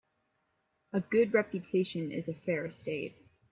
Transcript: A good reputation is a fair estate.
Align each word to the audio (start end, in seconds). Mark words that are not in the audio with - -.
A 0.93 0.99
good 0.99 1.31
reputation 1.35 2.11
is 2.11 2.27
a 2.27 2.33
fair 2.33 2.65
estate. 2.65 3.17